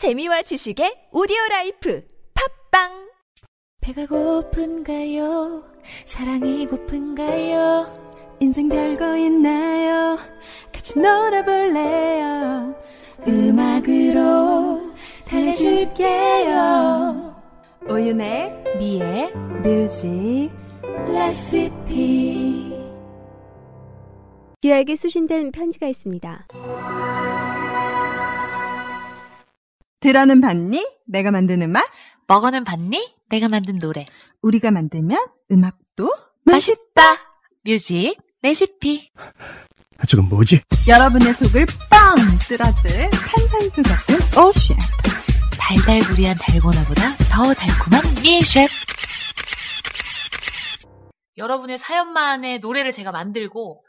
[0.00, 3.10] 재미와 지식의 오디오 라이프 팟빵
[3.82, 5.62] 배가 고픈가요?
[6.06, 8.38] 사랑이 고픈가요?
[8.40, 10.16] 인생 별거 있나요?
[10.72, 12.74] 같이 놀아볼래요?
[13.28, 14.90] 음악으로
[15.26, 16.48] 달래줄게요.
[17.86, 20.50] 오윤혜 미의 뮤직
[21.12, 22.74] 레시피
[24.62, 26.46] 귀하게 수신된 편지가 있습니다.
[30.00, 30.86] 들어는 봤니?
[31.06, 31.84] 내가 만든 음악?
[32.26, 33.14] 먹어는 봤니?
[33.28, 34.06] 내가 만든 노래.
[34.42, 35.18] 우리가 만들면
[35.52, 36.10] 음악도
[36.44, 37.18] 맛있다.
[37.64, 39.10] 뮤직 레시피.
[39.98, 40.62] 아, 저건 뭐지?
[40.88, 42.14] 여러분의 속을 뻥
[42.48, 44.80] 뚫어줄 탄산수 같은 오셰프.
[45.58, 48.72] 달달구리한 달고나보다 더 달콤한 미셰프.
[51.36, 53.84] 여러분의 사연만의 노래를 제가 만들고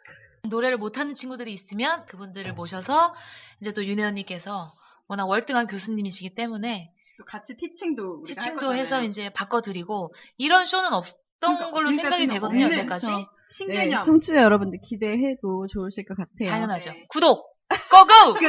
[0.49, 3.13] 노래를 못하는 친구들이 있으면 그분들을 모셔서
[3.61, 4.73] 이제 또 윤혜 언니께서
[5.11, 8.73] 워낙 월등한 교수님이시기 때문에 또 같이 티칭도 티칭도.
[8.73, 13.05] 해서 이제 바꿔드리고 이런 쇼는 없던 그러니까 걸로 생각이 되거든요, 없는 여태까지.
[13.07, 14.03] 저 신개념.
[14.03, 16.49] 네, 청취자 여러분들 기대해도 좋으실 것 같아요.
[16.49, 16.91] 당연하죠.
[16.91, 17.05] 네.
[17.09, 17.45] 구독!
[17.91, 18.35] 고고!
[18.35, 18.47] 고고!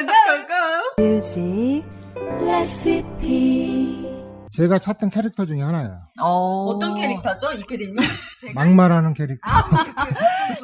[0.98, 1.84] 뮤직
[2.46, 4.12] 레시피
[4.54, 5.98] 제가 찾던 캐릭터 중에 하나예요.
[6.20, 6.66] 어...
[6.66, 7.50] 어떤 캐릭터죠?
[8.40, 8.52] 제가?
[8.54, 9.48] 막말하는 캐릭터.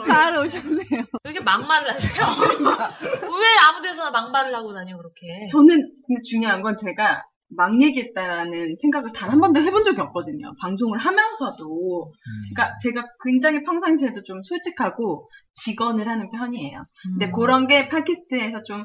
[0.07, 0.87] 잘 오셨네요.
[0.91, 2.27] 왜 이렇게 막말을 하세요?
[3.39, 5.47] 왜 아무 데서나 막말을 하고 다녀, 그렇게?
[5.53, 5.69] 저는
[6.07, 7.23] 근데 중요한 건 제가
[7.57, 10.53] 막 얘기했다라는 생각을 단 한 번도 해본 적이 없거든요.
[10.61, 12.13] 방송을 하면서도.
[12.55, 15.29] 그러니까 제가 굉장히 평상시에도 좀 솔직하고
[15.65, 16.85] 직언을 하는 편이에요.
[17.13, 17.33] 근데 음.
[17.33, 18.85] 그런 게 팟캐스트에서 좀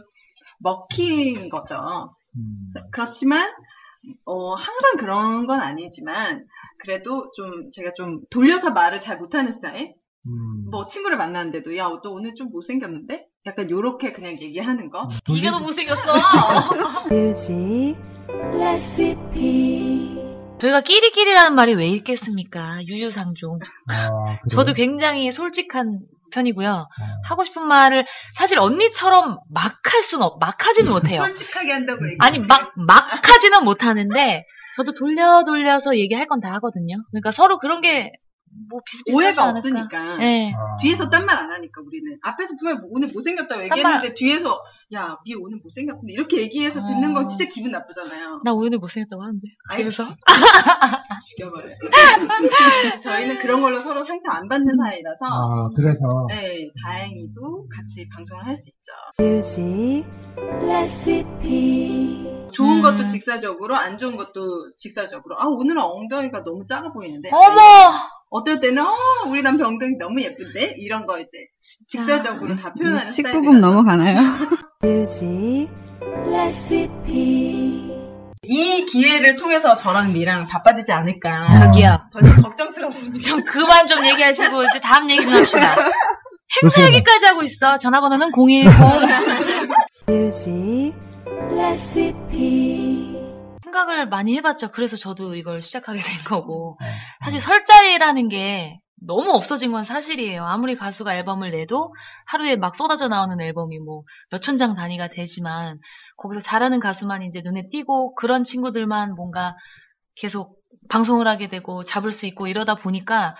[0.59, 1.75] 먹힌 거죠.
[2.37, 2.73] 음.
[2.91, 3.51] 그렇지만
[4.25, 6.45] 어, 항상 그런 건 아니지만
[6.79, 9.93] 그래도 좀 제가 좀 돌려서 말을 잘 못하는 스타일.
[10.25, 10.69] 음.
[10.71, 13.25] 뭐 친구를 만났는데도 야 너 오늘 좀 못생겼는데?
[13.45, 15.07] 약간 요렇게 그냥 얘기하는 거.
[15.27, 16.01] 네가 너무 못생겼어.
[17.09, 17.95] 뮤직
[18.57, 20.23] 레시피
[20.61, 22.81] 저희가 끼리끼리라는 말이 왜 있겠습니까?
[22.87, 23.59] 유유상종.
[23.89, 24.37] 아?
[24.49, 25.99] 저도 굉장히 솔직한
[26.31, 26.69] 편이고요.
[26.69, 26.85] 어.
[27.27, 28.05] 하고 싶은 말을
[28.35, 31.21] 사실 언니처럼 막 할 수는 없, 막 하지는 못해요.
[31.27, 32.15] 솔직하게 한다고 얘기.
[32.21, 36.95] 아니 막 막 하지는 못하는데 저도 돌려 돌려서 얘기할 건 다 하거든요.
[37.11, 38.11] 그러니까 서로 그런 게
[38.69, 39.57] 뭐 비슷비슷하지 오해가 않을까.
[39.57, 40.17] 없으니까.
[40.17, 40.53] 네.
[40.53, 40.77] 아.
[40.81, 44.59] 뒤에서 딴 말 안 하니까 우리는 앞에서 분명 히 오늘 못생겼다고 딴 얘기했는데 뒤에서
[44.93, 46.85] 야 미 오늘 못생겼던데 이렇게 얘기해서 어.
[46.85, 48.41] 듣는 건 진짜 기분 나쁘잖아요.
[48.43, 49.41] 나 오늘 못생겼다고 하는데.
[49.69, 50.03] 아이, 그래서
[51.29, 51.75] 죽여버려요.
[53.01, 56.27] 저희는 그런 걸로 서로 상처 안 받는 사이라서 아, 그래서.
[56.29, 58.91] 네 다행히도 같이 방송을 할 수 있죠.
[59.17, 60.05] 뮤직
[60.67, 62.81] 레시피 좋은 음.
[62.83, 67.61] 것도 직설적으로 안 좋은 것도 직설적으로 아 오늘은 엉덩이가 너무 작아 보이는데 어머
[68.33, 68.95] 어떨 때는 어
[69.27, 71.37] 우리 남편 엉덩이 너무 예쁜데 이런 거 이제
[71.87, 74.19] 직설적으로 다 표현하는 19금 넘어가나요?
[74.81, 75.69] 뮤직
[76.25, 77.93] 레시피
[78.41, 81.53] 이 기회를 통해서 저랑 미랑 바빠지지 않을까 아.
[81.53, 81.99] 저기요.
[82.11, 83.19] 벌써 걱정스럽습니다.
[83.19, 85.75] 좀 그만 좀 얘기하시고 이제 다음 얘기 좀 합시다.
[86.63, 86.87] 행사.
[86.87, 87.77] 얘기까지 하고 있어.
[87.77, 88.65] 전화번호는 010.
[90.07, 90.93] 뮤직
[91.55, 93.22] 레시피
[93.73, 94.71] 생각을 많이 해봤죠.
[94.71, 96.77] 그래서 저도 이걸 시작하게 된 거고.
[96.79, 96.85] 어.
[97.25, 100.45] 사실 설자리라는 게 너무 없어진 건 사실이에요.
[100.45, 101.93] 아무리 가수가 앨범을 내도
[102.27, 105.79] 하루에 막 쏟아져 나오는 앨범이 뭐 몇천 장 단위가 되지만
[106.17, 109.55] 거기서 잘하는 가수만 이제 눈에 띄고 그런 친구들만 뭔가
[110.15, 110.57] 계속
[110.89, 113.35] 방송을 하게 되고 잡을 수 있고 이러다 보니까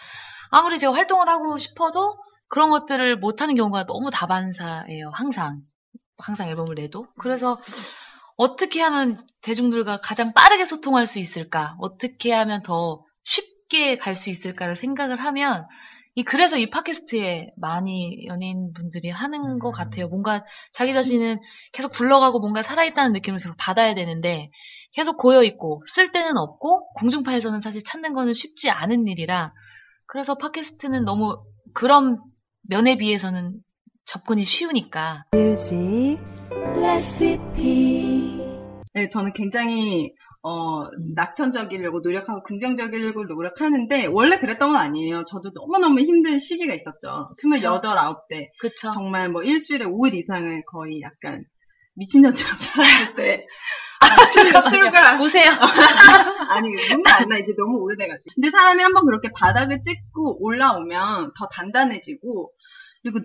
[0.50, 2.18] 아무리 제가 활동을 하고 싶어도
[2.50, 5.12] 그런 것들을 못하는 경우가 너무 다반사예요.
[5.14, 5.62] 항상.
[6.18, 7.08] 항상 앨범을 내도.
[7.18, 7.58] 그래서
[8.38, 11.76] 어떻게 하면 대중들과 가장 빠르게 소통할 수 있을까?
[11.80, 15.66] 어떻게 하면 더 쉽게 갈 수 있을까를 생각을 하면
[16.16, 20.08] 이 그래서 이 팟캐스트에 많이 연예인분들이 하는 것 같아요.
[20.10, 21.40] 뭔가 자기 자신은
[21.72, 24.52] 계속 굴러가고 뭔가 살아있다는 느낌을 계속 받아야 되는데
[24.94, 29.54] 계속 고여 있고 쓸 데는 없고 공중파에서는 사실 찾는 거는 쉽지 않은 일이라
[30.06, 31.36] 그래서 팟캐스트는 너무
[31.74, 32.20] 그런
[32.70, 33.56] 면에 비해서는
[34.06, 36.19] 접근이 쉬우니까 뮤직
[36.75, 38.41] 레시피
[38.94, 45.23] 네, 저는 굉장히 어, 낙천적이려고 노력하고 긍정적이려고 노력하는데 원래 그랬던 건 아니에요.
[45.26, 47.28] 저도 너무너무 힘든 시기가 있었죠.
[47.41, 48.50] 28, 9대.
[48.59, 48.91] 그쵸?
[48.94, 51.46] 정말 뭐 일주일에 5일 이상을 거의 약간
[51.96, 53.47] 미친년처럼 살았을 때
[54.02, 55.50] 아, 술과 보세요.
[56.50, 62.52] 아니 눈물 안나 이제 너무 오래돼가지고 근데 사람이 한번 그렇게 바닥을 찍고 올라오면 더 단단해지고
[63.02, 63.20] 그리고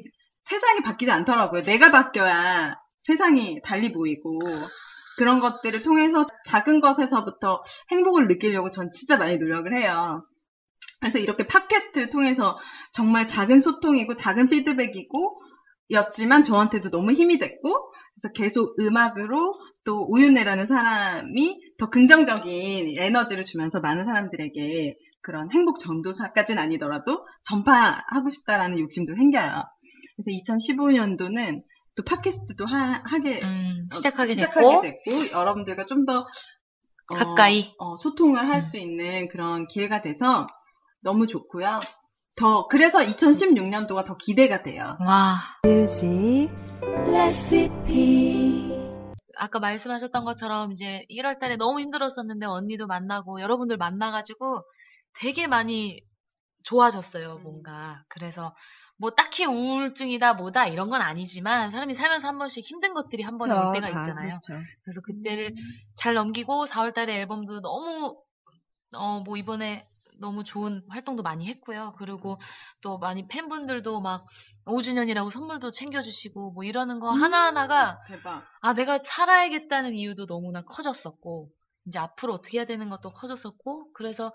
[0.49, 4.41] 세상이 바뀌지 않더라고요 내가 바뀌어야 세상이 달리 보이고
[5.17, 10.23] 그런 것들을 통해서 작은 것에서부터 행복을 느끼려고 전 진짜 많이 노력을 해요
[11.01, 12.59] 그래서 이렇게 팟캐스트를 통해서
[12.93, 15.41] 정말 작은 소통이고 작은 피드백이고
[15.91, 19.55] 였지만 저한테도 너무 힘이 됐고 그래서 계속 음악으로
[19.85, 28.79] 또 오윤혜라는 사람이 더 긍정적인 에너지를 주면서 많은 사람들에게 그런 행복 전도사까지는 아니더라도 전파하고 싶다라는
[28.79, 29.63] 욕심도 생겨요.
[30.19, 31.63] 그래서 2015년도는
[31.97, 36.27] 또 팟캐스트도 하, 게 음, 시작하게 됐고, 시작하게 됐고 여러분들과 좀더
[37.11, 37.73] 어, 가까이.
[37.79, 38.61] 어, 소통을 할 음.
[38.63, 40.47] 수 있는 그런 기회가 돼서
[41.03, 41.81] 너무 좋고요.
[42.37, 44.97] 더 그래서 2016년도가 더 기대가 돼요.
[45.01, 46.51] 와, 뮤직
[47.07, 48.73] 레시피
[49.37, 54.63] 아까 말씀하셨던 것처럼 이제 1월 달에 너무 힘들었었는데 언니도 만나고 여러분들 만나가지고
[55.21, 56.01] 되게 많이
[56.69, 58.05] 좋아졌어요, 뭔가.
[58.09, 58.55] 그래서
[58.99, 63.55] 뭐 딱히 우울증이다 뭐다 이런 건 아니지만 사람이 살면서 한 번씩 힘든 것들이 한 번에
[63.55, 64.41] 올 때가 다 있잖아요.
[64.47, 64.63] 그렇죠.
[64.85, 65.55] 그래서 그때를
[65.97, 68.17] 잘 넘기고 4월 달에 앨범도 너무
[68.95, 69.87] 어 뭐 이번에
[70.21, 71.95] 너무 좋은 활동도 많이 했고요.
[71.99, 72.39] 그리고
[72.83, 74.27] 또 많이 팬분들도 막
[74.67, 78.45] 5주년이라고 선물도 챙겨주시고 뭐 이러는 거 하나하나가 대박.
[78.61, 81.51] 아, 내가 살아야겠다는 이유도 너무나 커졌었고,
[81.87, 84.35] 이제 앞으로 어떻게 해야 되는 것도 커졌었고, 그래서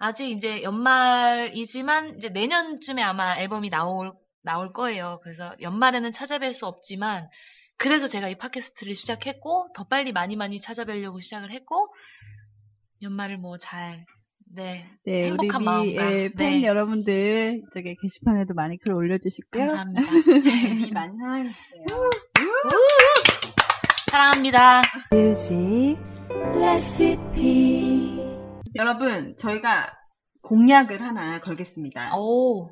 [0.00, 4.12] 아직 이제 연말이지만, 이제 내년쯤에 아마 앨범이 나올,
[4.42, 5.20] 나올 거예요.
[5.22, 7.28] 그래서 연말에는 찾아뵐 수 없지만,
[7.76, 11.94] 그래서 제가 이 팟캐스트를 시작했고, 더 빨리 많이 많이 찾아뵈려고 시작을 했고,
[13.02, 14.04] 연말을 뭐 잘,
[14.54, 14.86] 네.
[15.04, 16.04] 네, 우리 행복한 마음과.
[16.10, 16.66] 미의 팬 네.
[16.66, 19.66] 여러분들 저기 게시판에도 많이 글 올려주시고요.
[19.66, 20.02] 감사합니다.
[20.86, 21.86] 이 많이 사랑해주세요.
[24.10, 24.82] 사랑합니다.
[25.12, 25.98] 뮤직
[26.54, 28.19] 레시피
[28.76, 29.92] 여러분, 저희가
[30.42, 32.12] 공약을 하나 걸겠습니다.
[32.16, 32.70] 오,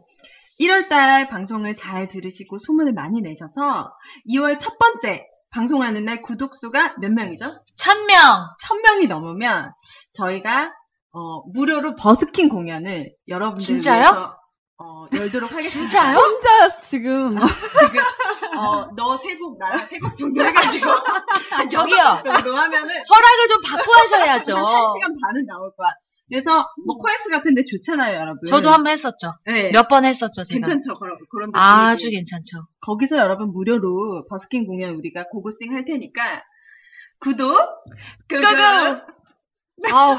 [0.60, 3.92] 1월달 방송을 잘 들으시고 소문을 많이 내셔서
[4.28, 7.60] 2월 첫 번째 방송하는 날 구독수가 몇 명이죠?
[7.76, 8.16] 천명!
[8.62, 9.72] 1000명이 넘으면
[10.14, 10.72] 저희가
[11.12, 13.98] 어, 무료로 버스킹 공연을 여러분들 진짜요?
[14.00, 14.37] 위해서
[14.80, 15.90] 어, 열도록 하겠습니다.
[15.90, 16.16] 진짜요?
[16.18, 20.86] 혼자 지금 지금 어, 너 세곡 나랑 세곡 정도 해가지고
[21.70, 22.22] 저기요.
[22.24, 24.56] 정도 하면은 허락을 좀 받고 하셔야죠.
[24.56, 25.90] 한 1시간 반은 나올 거야.
[26.30, 28.40] 그래서 뭐 코엑스 같은 데 좋잖아요, 여러분.
[28.46, 29.32] 저도 한 번 했었죠.
[29.46, 29.70] 네.
[29.72, 30.66] 몇 번 했었죠, 제가.
[30.68, 32.10] 괜찮죠, 그런 그런 아주.
[32.10, 32.68] 괜찮죠.
[32.82, 36.44] 거기서 여러분 무료로 버스킹 공연 우리가 고고싱 할 테니까
[37.18, 37.56] 구독
[38.28, 39.92] 끄고 끄고.
[39.92, 40.12] 아우,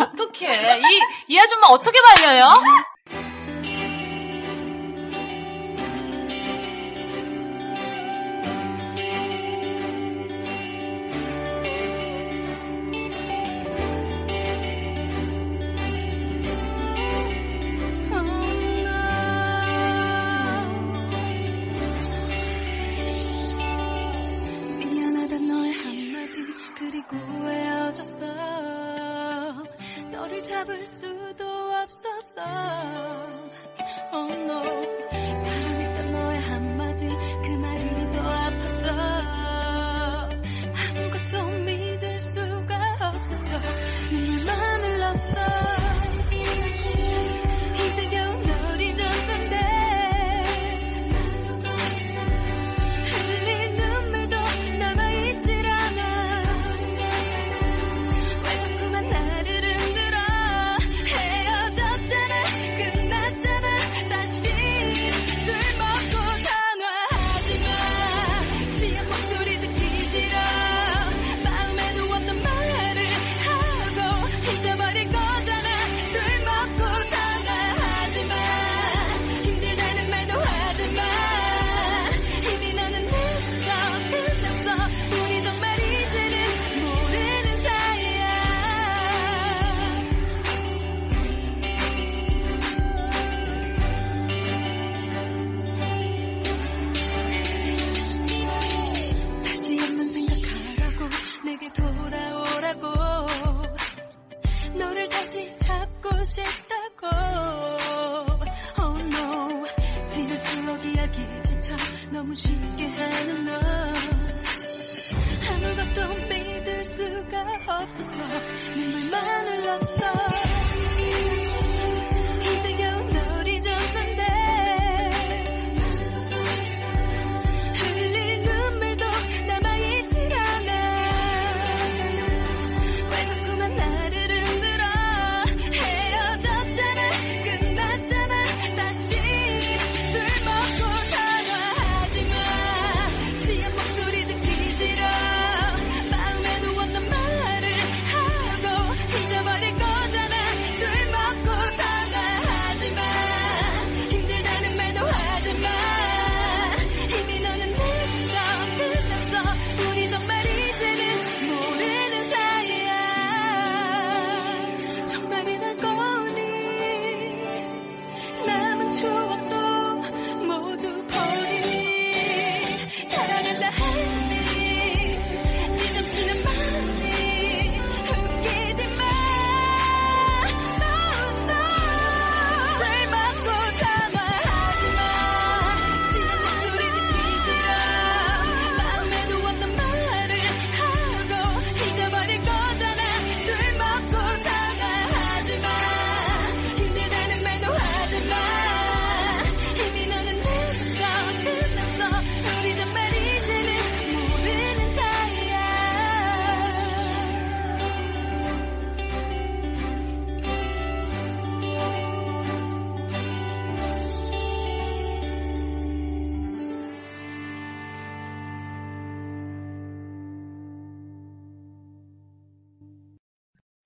[0.00, 0.80] 어떡해.
[0.80, 2.48] 이, 이 아줌마 어떻게 말려요?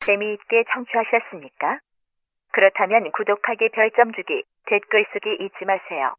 [0.08, 1.80] 재미있게 청취하셨습니까?
[2.52, 6.14] 그렇다면 구독하기, 별점 주기, 댓글 쓰기 잊지 마세요.